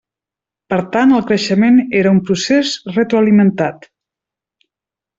Per 0.73 0.79
tant 0.95 1.13
el 1.17 1.21
creixement 1.33 1.77
era 2.01 2.15
un 2.15 2.23
procés 2.31 2.75
retroalimentat. 2.97 3.89